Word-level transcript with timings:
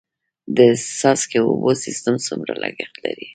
د 0.57 0.59
څاڅکي 0.99 1.39
اوبو 1.47 1.71
سیستم 1.83 2.15
څومره 2.25 2.53
لګښت 2.61 2.95
لري؟ 3.05 3.27